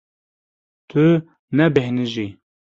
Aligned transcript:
Tu 0.89 1.05
nebêhnijî. 1.57 2.27